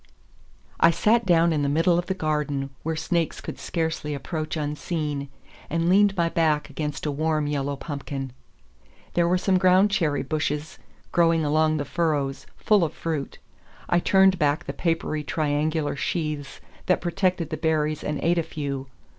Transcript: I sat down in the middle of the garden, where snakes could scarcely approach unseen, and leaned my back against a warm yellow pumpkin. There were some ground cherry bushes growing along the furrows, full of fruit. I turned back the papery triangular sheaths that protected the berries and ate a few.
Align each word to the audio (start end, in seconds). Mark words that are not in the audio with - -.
I 0.79 0.89
sat 0.89 1.27
down 1.27 1.53
in 1.53 1.61
the 1.61 1.69
middle 1.69 1.99
of 1.99 2.07
the 2.07 2.15
garden, 2.15 2.71
where 2.81 2.95
snakes 2.95 3.39
could 3.39 3.59
scarcely 3.59 4.15
approach 4.15 4.57
unseen, 4.57 5.29
and 5.69 5.89
leaned 5.89 6.17
my 6.17 6.27
back 6.27 6.71
against 6.71 7.05
a 7.05 7.11
warm 7.11 7.45
yellow 7.45 7.75
pumpkin. 7.75 8.31
There 9.13 9.27
were 9.27 9.37
some 9.37 9.59
ground 9.59 9.91
cherry 9.91 10.23
bushes 10.23 10.79
growing 11.11 11.45
along 11.45 11.77
the 11.77 11.85
furrows, 11.85 12.47
full 12.57 12.83
of 12.83 12.93
fruit. 12.95 13.37
I 13.89 13.99
turned 13.99 14.39
back 14.39 14.63
the 14.65 14.73
papery 14.73 15.23
triangular 15.23 15.95
sheaths 15.95 16.61
that 16.87 16.99
protected 16.99 17.51
the 17.51 17.57
berries 17.57 18.03
and 18.03 18.19
ate 18.23 18.39
a 18.39 18.41
few. 18.41 18.87